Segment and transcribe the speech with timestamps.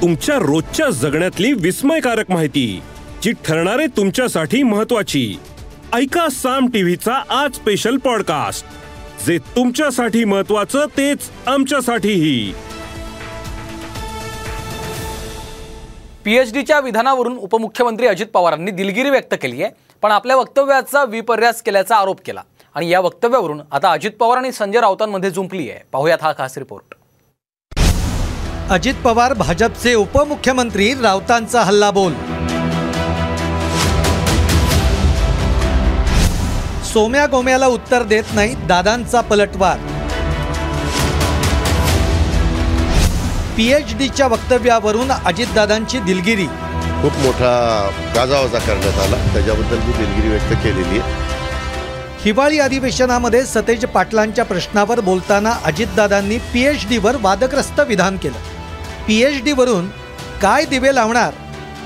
[0.00, 2.82] तुमच्या रोजच्या जगण्यातली विस्मयकारक माहिती
[3.22, 5.38] जी ठरणारे तुमच्यासाठी महत्वाची
[5.94, 8.66] ऐका साम टीव्हीचा आज स्पेशल पॉडकास्ट
[9.26, 12.52] जे तुमच्यासाठी महत्वाचं तेच आमच्यासाठीही.
[16.24, 19.72] पीएचडीच्या विधानावरून उपमुख्यमंत्री अजित पवारांनी दिलगिरी व्यक्त केली आहे
[20.02, 22.42] पण आपल्या वक्तव्याचा विपर्यास केल्याचा आरोप केला.
[22.74, 26.94] आणि या वक्तव्यावरून आता अजित पवार आणि संजय राऊतांमध्ये जुंपली आहे पाहुयात हा खास रिपोर्ट
[28.70, 32.12] अजित पवार भाजपचे उपमुख्यमंत्री राऊतांचा हल्लाबोल.
[36.92, 39.78] सोम्या गोम्याला उत्तर देत नाही दादांचा पलटवार.
[43.56, 46.46] पीएचडीच्या वक्तव्यावरून अजितदादांची दिलगिरी.
[47.02, 47.52] खूप मोठा
[48.14, 49.16] गाजावाजा करण्यात आला.
[49.32, 51.28] त्याच्याबद्दल मी दिलगिरी व्यक्त केलेली आहे.
[52.24, 58.58] हिवाळी अधिवेशनामध्ये सतेज पाटलांच्या प्रश्नावर बोलताना अजितदादांनी पीएचडीवर वादग्रस्त विधान केलं.
[59.06, 59.88] पीएचडीवरून
[60.42, 61.32] काय दिवे लावणार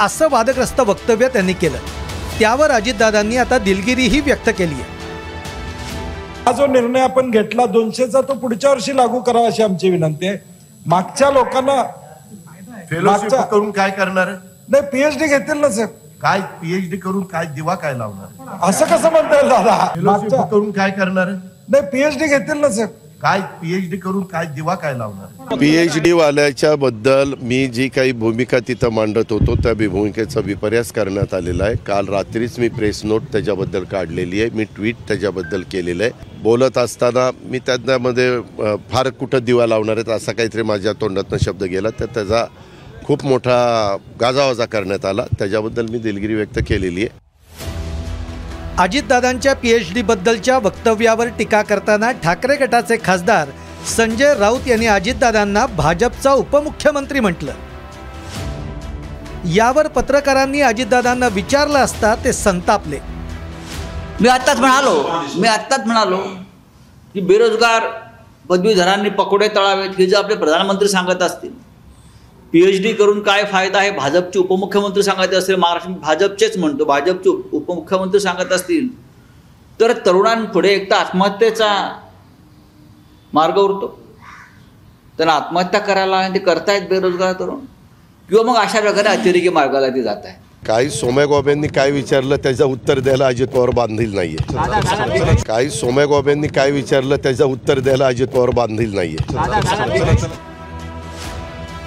[0.00, 1.78] असं वादग्रस्त वक्तव्य त्यांनी केलं.
[2.38, 4.98] त्यावर अजितदादांनी आता दिलगिरीही व्यक्त केली आहे.
[6.46, 10.38] हा जो निर्णय आपण घेतला दोनशेचा तो पुढच्या वर्षी लागू करावा अशी आमची विनंती आहे.
[10.86, 11.82] मागच्या लोकांना
[12.90, 14.28] फेलोशिप मागच्या- करून काय करणार?
[14.68, 15.86] नाही पीएचडी घेतील ना सर
[16.22, 18.58] काय पीएचडी करून काय दिवा काय लावणार?
[18.68, 19.76] असं कसं म्हणता येईल दादा?
[19.94, 21.28] फेलोशिप मागच्या करून काय करणार?
[21.68, 22.86] नाही पीएचडी घेतील ना सर
[23.22, 25.56] काय पीएचडी करून काय दिवा काय लावणार?
[25.58, 31.64] पीएचडी वाल्याच्या बद्दल मी जी काही भूमिका तिथं मांडत होतो त्या भूमिकेचा विपर्यास करण्यात आलेला
[31.64, 31.76] आहे.
[31.86, 34.50] काल रात्रीच मी प्रेस नोट त्याच्याबद्दल काढलेली आहे.
[34.54, 36.12] मी ट्विट त्याच्याबद्दल केलेलं आहे.
[36.42, 38.30] बोलत असताना मी त्यामध्ये
[38.92, 41.90] फार कुठं दिवा लावणार आहेत असा काहीतरी माझ्या तोंडातनं शब्द गेला.
[42.00, 42.44] तर त्याचा
[43.04, 45.24] खूप मोठा गाजावाजा करण्यात आला.
[45.38, 47.18] त्याच्याबद्दल मी दिलगिरी व्यक्त केलेली आहे.
[48.80, 53.48] अजितदादांच्या पीएचडी बद्दलच्या वक्तव्यावर टीका करताना ठाकरे गटाचे खासदार
[53.96, 57.52] संजय राऊत यांनी अजितदादांना भाजपचा उपमुख्यमंत्री म्हटलं.
[59.54, 62.98] यावर पत्रकारांनी अजितदादांना विचारलं असता ते संतापले.
[64.20, 64.94] मी आत्ताच म्हणालो
[65.34, 66.16] मी आत्ताच म्हणालो
[67.14, 67.88] की बेरोजगार
[68.48, 71.52] पदवीधरांनी पकोडे तळावेत हे जे आपले प्रधानमंत्री सांगत असतील
[72.52, 73.90] पी एच डी करून काय फायदा आहे?
[73.90, 78.88] भाजपचे उपमुख्यमंत्री सांगायचे असतील महाराष्ट्र भाजपचेच म्हणतो भाजपचे उपमुख्यमंत्री सांगत असतील.
[79.80, 81.68] तर तरुणांपुढे एक तर आत्महत्येचा
[83.32, 83.96] मार्ग उरतो.
[85.18, 87.58] त्यांना आत्महत्या करायला आणि ते करतायत बेरोजगार तरुण.
[88.28, 92.64] किंवा मग अशा प्रकारे अतिरेकी मार्गाला ते जात आहे काही सोम्या गोब्यांनी काय विचारलं त्याचं
[92.64, 95.42] उत्तर द्यायला अजित पवार बांधील नाहीये.
[95.46, 99.16] काही सोम्या गोब्यांनी काय विचारलं त्याचं उत्तर द्यायला अजित पवार बांधील नाहीये.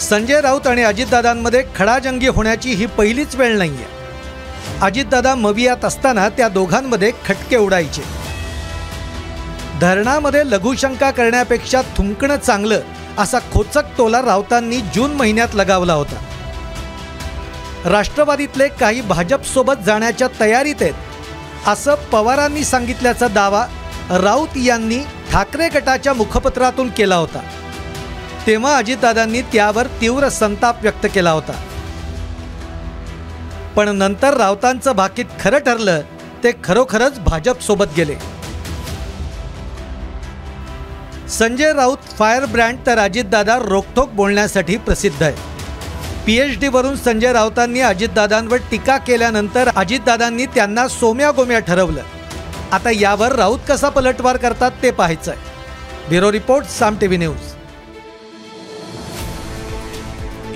[0.00, 3.94] संजय राऊत आणि अजितदादांमध्ये खडाजंगी होण्याची ही पहिलीच वेळ नाही आहे
[4.82, 8.02] अजितदादा मवियात असताना त्या दोघांमध्ये खटके उडायचे.
[9.80, 12.80] धरणामध्ये लघुशंका करण्यापेक्षा थुंकणं चांगलं
[13.18, 16.16] असा खोचक टोला राऊतांनी जून महिन्यात लगावला होता.
[17.84, 23.66] राष्ट्रवादीतले काही भाजपसोबत जाण्याच्या तयारीत आहेत असं पवारांनी सांगितल्याचा दावा
[24.10, 24.98] राऊत यांनी
[25.32, 27.40] ठाकरे गटाच्या मुखपत्रातून केला होता.
[28.46, 31.52] तेव्हा अजितदादांनी त्यावर तीव्र संताप व्यक्त केला होता.
[33.76, 36.00] पण नंतर राऊतांचं भाकीत खरं ठरलं
[36.44, 38.14] ते खरोखरच भाजपसोबत गेले.
[41.28, 45.34] संजय राऊत फायर ब्रँड तर अजितदादा रोखोक बोलण्यासाठी प्रसिद्ध आहे.
[46.26, 52.02] पी एच डीवरून संजय राऊतांनी अजितदादांवर टीका केल्यानंतर अजितदादांनी त्यांना सोम्या गोम्या ठरवलं.
[52.72, 57.55] आता यावर राऊत कसा पलटवार करतात ते पाहायचं आहे bureau report Saam T V news.